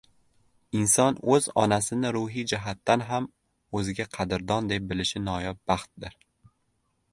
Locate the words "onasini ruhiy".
1.63-2.47